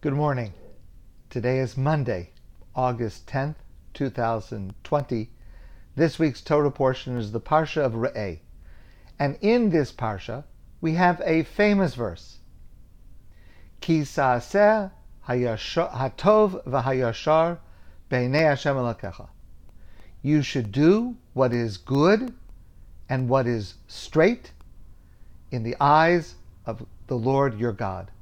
[0.00, 0.52] Good morning.
[1.28, 2.30] Today is Monday,
[2.72, 3.56] August 10th,
[3.94, 5.30] 2020.
[5.96, 8.38] This week's Torah portion is the Parsha of Re'eh.
[9.18, 10.44] And in this Parsha,
[10.80, 12.38] we have a famous verse.
[13.80, 14.92] Ki sa'aseh
[15.26, 17.58] hatov v'hayashar
[18.08, 19.26] be'nei Hashem elakecha.
[20.22, 22.32] You should do what is good
[23.08, 24.52] and what is straight
[25.50, 26.36] in the eyes
[26.66, 28.12] of the Lord your God.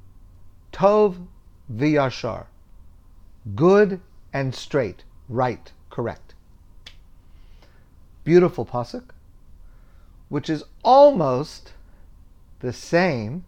[0.73, 1.27] Tov
[1.71, 2.45] v'yashar.
[3.55, 4.01] Good
[4.33, 6.33] and straight, right, correct.
[8.23, 9.11] Beautiful pasuk,
[10.29, 11.73] which is almost
[12.59, 13.45] the same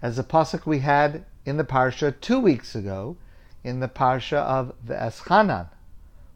[0.00, 3.16] as the pasuk we had in the parsha two weeks ago,
[3.62, 5.68] in the parsha of V'eschanan,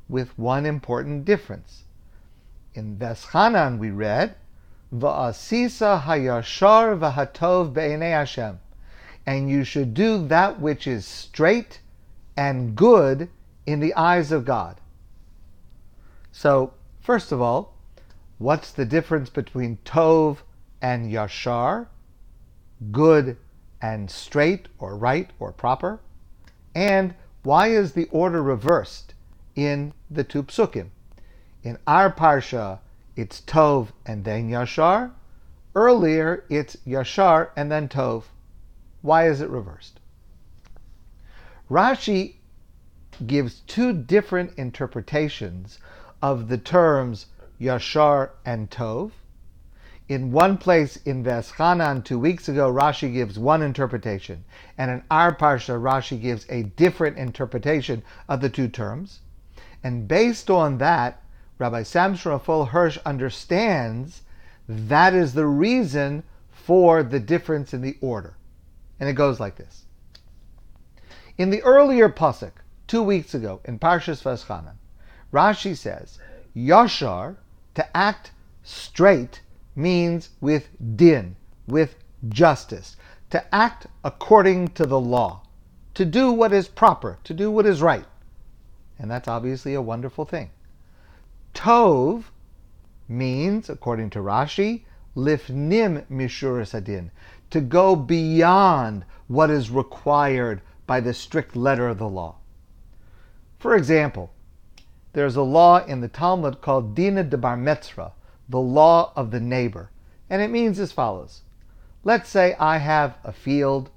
[0.09, 1.85] with one important difference.
[2.75, 4.37] In V'eschanan we read,
[4.95, 8.61] Va'asisa hayashar v'hatov be'enei Hashem
[9.27, 11.81] and you should do that which is straight
[12.37, 13.29] and good
[13.67, 14.81] in the eyes of God.
[16.31, 17.75] So, first of all,
[18.39, 20.39] what's the difference between Tov
[20.81, 21.89] and Yashar?
[22.93, 23.37] Good
[23.83, 26.01] and straight or right or proper?
[26.75, 29.15] And why is the order reversed
[29.55, 30.91] in the two psukim?
[31.63, 32.79] In our parsha,
[33.17, 35.11] it's Tov and then Yashar.
[35.75, 38.25] Earlier, it's Yashar and then Tov.
[39.07, 40.01] Why is it reversed?
[41.71, 42.39] Rashi
[43.25, 45.79] gives two different interpretations
[46.21, 47.27] of the terms
[47.61, 49.13] Yashar and Tov.
[50.09, 54.45] In one place in Veschanan two weeks ago, Rashi gives one interpretation,
[54.77, 59.21] and in our Parsha, Rashi gives a different interpretation of the two terms.
[59.85, 61.23] And based on that,
[61.59, 64.23] Rabbi Samson Raphael Hirsch understands
[64.69, 68.35] that is the reason for the difference in the order.
[68.99, 69.85] And it goes like this.
[71.39, 72.53] In the earlier pasuk,
[72.87, 74.77] two weeks ago, in Parshas Veschanan,
[75.33, 76.19] Rashi says,
[76.57, 77.37] Yashar,
[77.75, 78.31] to act
[78.63, 79.43] straight,
[79.75, 81.37] means with din,
[81.67, 81.97] with
[82.29, 82.97] justice,
[83.31, 85.43] to act according to the law,
[85.95, 88.07] to do what is proper, to do what is right.
[88.99, 90.51] And that's obviously a wonderful thing.
[91.53, 92.25] Tov
[93.09, 94.85] means, according to Rashi,
[95.15, 97.11] lifnim mishuras adin,
[97.51, 102.37] to go beyond what is required by the strict letter of the law.
[103.59, 104.33] For example,
[105.13, 108.13] there's a law in the Talmud called Dina de Bar Metzra,
[108.49, 109.91] the law of the neighbor,
[110.29, 111.43] and it means as follows.
[112.05, 113.91] Let's say I have a field,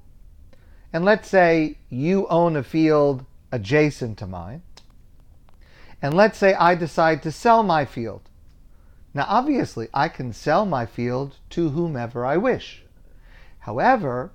[0.91, 4.63] and let's say you own a field adjacent to mine,
[6.01, 8.21] and let's say I decide to sell my field.
[9.13, 12.83] Now, obviously, I can sell my field to whomever I wish.
[13.59, 14.31] However,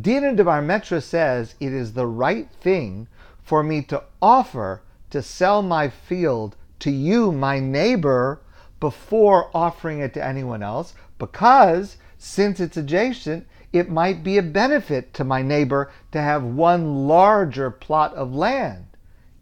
[0.00, 3.08] Dina de Bar Metzra says it is the right thing
[3.42, 8.40] for me to offer to sell my field to you, my neighbor,
[8.78, 15.14] before offering it to anyone else, because since it's adjacent, it might be a benefit
[15.14, 18.86] to my neighbor to have one larger plot of land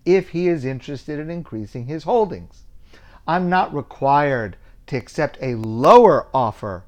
[0.04, 2.62] if he is interested in increasing his holdings.
[3.26, 6.84] I'm not required to accept a lower offer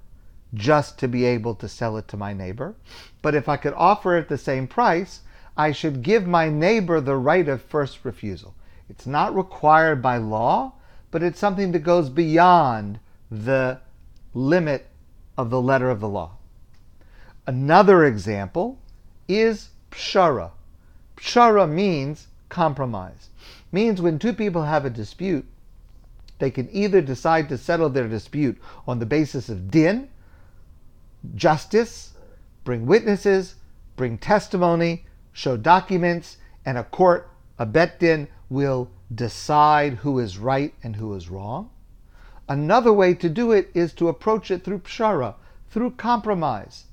[0.54, 2.75] just to be able to sell it to my neighbor.
[3.22, 5.20] But if I could offer it the same price,
[5.56, 8.54] I should give my neighbor the right of first refusal.
[8.88, 10.75] It's not required by law,
[11.10, 13.00] but it's something that goes beyond
[13.31, 13.81] the
[14.34, 14.86] limit
[15.36, 16.32] of the letter of the law.
[17.47, 18.78] Another example
[19.26, 20.50] is pshara.
[21.16, 23.30] Pshara means compromise.
[23.72, 25.47] Means when two people have a dispute,
[26.38, 30.09] they can either decide to settle their dispute on the basis of din,
[31.34, 32.15] justice,
[32.65, 33.56] bring witnesses,
[33.97, 40.75] bring testimony, show documents, and a court, a bet din, will decide who is right
[40.83, 41.71] and who is wrong.
[42.49, 45.34] Another way to do it is to approach it through pshara,
[45.69, 46.84] through compromise.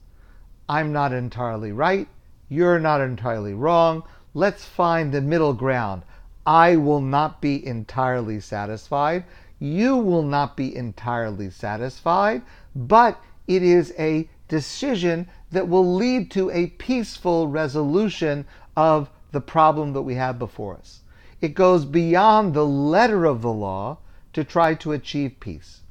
[0.67, 2.07] I'm not entirely right,
[2.49, 4.03] you're not entirely wrong.
[4.33, 6.03] Let's find the middle ground.
[6.45, 9.23] I will not be entirely satisfied.
[9.59, 12.41] You will not be entirely satisfied,
[12.75, 18.45] but it is a decision that will lead to a peaceful resolution
[18.75, 21.01] of the problem that we have before us.
[21.41, 23.97] It goes beyond the letter of the law
[24.33, 25.81] to try to achieve peace.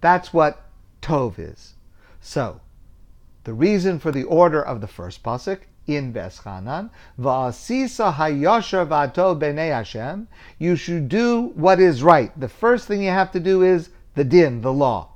[0.00, 0.64] That's what
[1.02, 1.74] Tov is.
[2.20, 2.60] So,
[3.44, 9.72] the reason for the order of the first pasuk in Veschanan, Va'asisa hayosher v'ato b'nei
[9.72, 10.28] Hashem,
[10.58, 12.38] you should do what is right.
[12.38, 15.09] The first thing you have to do is the din, the law.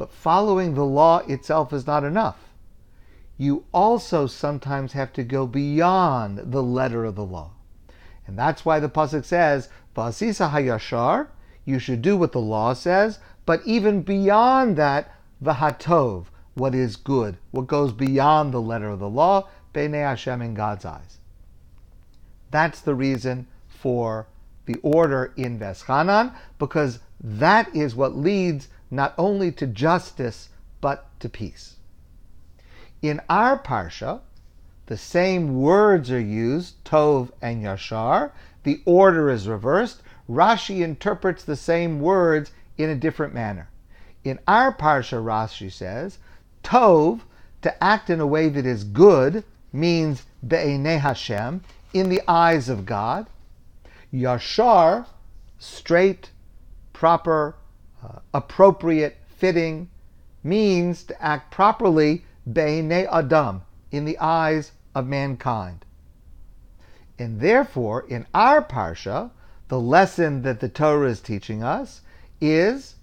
[0.00, 2.38] But following the law itself is not enough.
[3.40, 7.52] you also sometimes have to go beyond the letter of the law.
[8.26, 11.28] And that's why the Pasuk says, Vasisa hayashar,
[11.64, 17.38] you should do what the law says, but even beyond that, vahatov, what is good,
[17.50, 21.18] what goes beyond the letter of the law, B'nei Hashem in God's eyes.
[22.50, 24.28] That's the reason for
[24.66, 30.48] the order in Veschanan, because that is what leads not only to justice,
[30.80, 31.76] but to peace.
[33.02, 34.20] In our Parsha,
[34.86, 38.32] the same words are used, Tov and Yashar.
[38.64, 40.02] The order is reversed.
[40.28, 43.68] Rashi interprets the same words in a different manner.
[44.24, 46.18] In our Parsha, Rashi says,
[46.62, 47.20] Tov,
[47.62, 51.62] to act in a way that is good, means Be'enei Hashem,
[51.92, 53.28] in the eyes of God.
[54.12, 55.06] Yashar,
[55.58, 56.30] straight,
[56.92, 57.54] proper,
[58.02, 59.88] uh, appropriate, fitting,
[60.42, 65.84] means to act properly Be'enei Adam, in the eyes of mankind.
[67.18, 69.30] And therefore, in our Parsha,
[69.68, 72.00] the lesson that the Torah is teaching us
[72.40, 72.96] is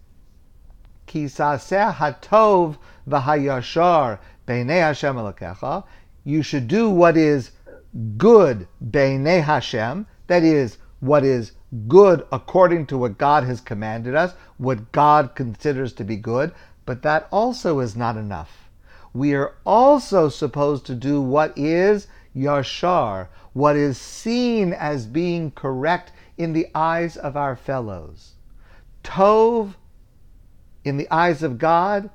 [1.07, 2.77] Kisaseh hatov
[3.07, 5.83] v'hayashar b'nei Hashem Elokecha.
[6.23, 7.51] You should do what is
[8.17, 11.53] good b'nei Hashem, that is, what is
[11.87, 16.53] good according to what God has commanded us, what God considers to be good,
[16.85, 18.69] but that also is not enough.
[19.13, 26.11] We are also supposed to do what is yashar, what is seen as being correct
[26.37, 28.33] in the eyes of our fellows.
[29.03, 29.73] Tov
[30.83, 32.09] in the eyes of God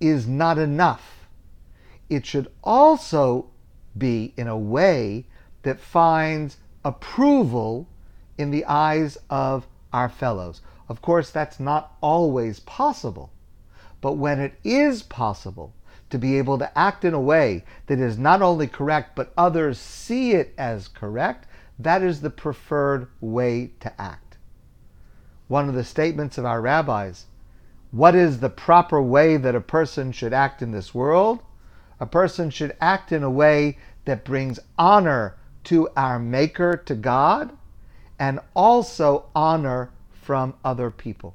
[0.00, 1.28] is not enough.
[2.08, 3.50] It should also
[3.98, 5.26] be in a way
[5.62, 7.88] that finds approval
[8.38, 10.60] in the eyes of our fellows.
[10.88, 13.30] Of course, that's not always possible.
[14.00, 15.72] But when it is possible
[16.10, 19.78] to be able to act in a way that is not only correct, but others
[19.78, 21.46] see it as correct,
[21.78, 24.36] that is the preferred way to act.
[25.48, 27.26] One of the statements of our rabbis
[27.92, 31.40] what is the proper way that a person should act in this world?
[31.98, 37.55] A person should act in a way that brings honor to our Maker, to God,
[38.18, 39.90] and also honor
[40.22, 41.34] from other people.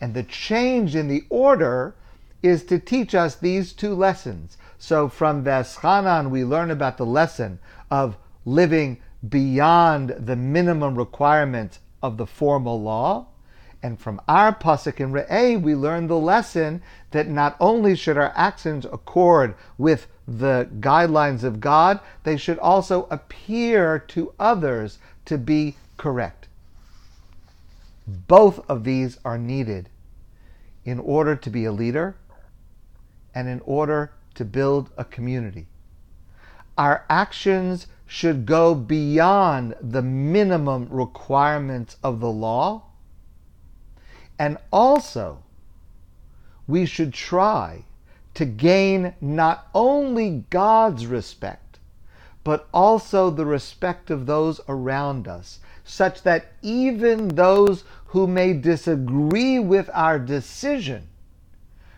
[0.00, 1.94] And the change in the order
[2.42, 4.56] is to teach us these two lessons.
[4.78, 7.58] So from Veschanan, we learn about the lesson
[7.90, 13.26] of living beyond the minimum requirements of the formal law.
[13.82, 16.82] And from our pasuk in Re'eh, we learn the lesson
[17.12, 23.06] that not only should our actions accord with the guidelines of God, they should also
[23.10, 26.48] appear to others to be correct.
[28.06, 29.88] Both of these are needed
[30.84, 32.16] in order to be a leader
[33.34, 35.66] and in order to build a community.
[36.76, 42.87] Our actions should go beyond the minimum requirements of the law
[44.38, 45.42] and also,
[46.66, 47.84] we should try
[48.34, 51.80] to gain not only God's respect,
[52.44, 59.58] but also the respect of those around us, such that even those who may disagree
[59.58, 61.08] with our decision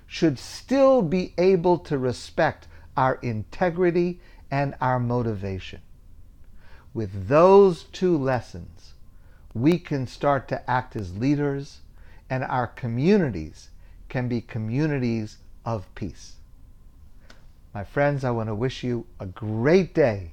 [0.06, 2.66] should still be able to respect
[2.96, 4.20] our integrity
[4.50, 5.80] and our motivation.
[6.92, 8.94] With those two lessons,
[9.54, 11.80] we can start to act as leaders
[12.30, 13.70] and our communities
[14.08, 16.36] can be communities of peace.
[17.74, 20.30] My friends, I want to wish you a great day,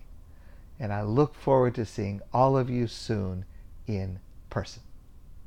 [0.80, 3.46] and I look forward to seeing all of you soon
[3.88, 4.84] in person.